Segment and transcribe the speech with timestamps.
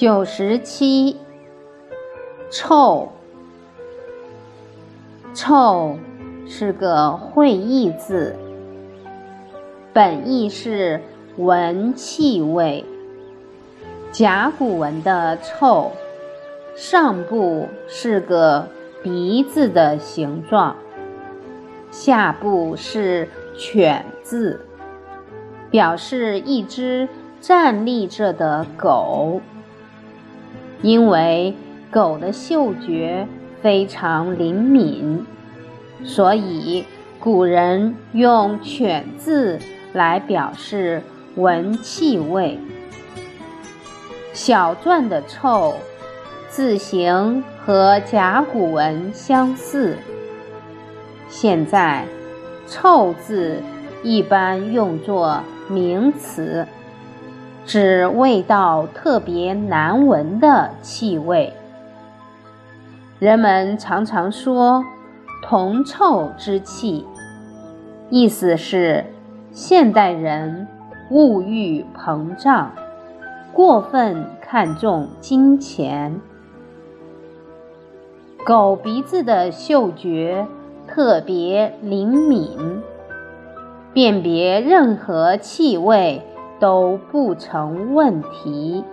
[0.00, 1.18] 九十七，
[2.48, 3.10] 臭，
[5.34, 5.98] 臭
[6.48, 8.34] 是个会意字，
[9.92, 11.02] 本意是
[11.36, 12.82] 闻气味。
[14.10, 15.92] 甲骨文的臭，
[16.74, 18.66] 上部是个
[19.02, 20.76] 鼻子的形状，
[21.90, 24.64] 下部是犬字，
[25.70, 27.06] 表示一只
[27.38, 29.42] 站立着的狗。
[30.82, 31.54] 因为
[31.90, 33.26] 狗的嗅觉
[33.60, 35.26] 非常灵敏，
[36.04, 36.84] 所以
[37.18, 39.58] 古人用“犬”字
[39.92, 41.02] 来表示
[41.36, 42.58] 闻气味。
[44.32, 45.74] 小篆的“臭”
[46.48, 49.98] 字形和甲骨文相似，
[51.28, 52.06] 现在
[52.66, 53.62] “臭”字
[54.02, 56.66] 一般用作名词。
[57.64, 61.52] 指味道特别难闻的气味。
[63.18, 64.82] 人们常常说
[65.44, 67.06] “铜臭之气”，
[68.10, 69.04] 意思是
[69.52, 70.66] 现代人
[71.10, 72.72] 物欲膨胀，
[73.52, 76.20] 过分看重金钱。
[78.44, 80.46] 狗鼻子的嗅觉
[80.88, 82.80] 特别灵敏，
[83.92, 86.22] 辨别任何气味。
[86.60, 88.84] 都不成问题。